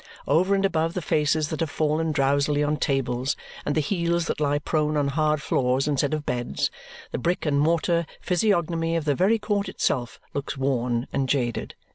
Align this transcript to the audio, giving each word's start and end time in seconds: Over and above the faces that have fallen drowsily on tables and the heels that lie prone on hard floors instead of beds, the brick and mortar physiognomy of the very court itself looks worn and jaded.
Over 0.27 0.55
and 0.55 0.65
above 0.65 0.95
the 0.95 1.01
faces 1.03 1.49
that 1.49 1.59
have 1.59 1.69
fallen 1.69 2.11
drowsily 2.11 2.63
on 2.63 2.77
tables 2.77 3.35
and 3.67 3.75
the 3.75 3.81
heels 3.81 4.25
that 4.25 4.39
lie 4.39 4.57
prone 4.57 4.97
on 4.97 5.09
hard 5.09 5.43
floors 5.43 5.87
instead 5.87 6.15
of 6.15 6.25
beds, 6.25 6.71
the 7.11 7.19
brick 7.19 7.45
and 7.45 7.59
mortar 7.59 8.07
physiognomy 8.19 8.95
of 8.95 9.05
the 9.05 9.13
very 9.13 9.37
court 9.37 9.69
itself 9.69 10.19
looks 10.33 10.57
worn 10.57 11.05
and 11.13 11.29
jaded. 11.29 11.75